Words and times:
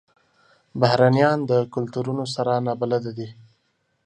بهرنیان 0.79 1.37
د 1.49 1.51
کلتورونو 1.73 2.23
سره 2.35 2.51
نابلده 2.67 3.11
دي. 3.17 3.29